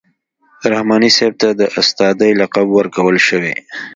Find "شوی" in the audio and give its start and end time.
3.27-3.53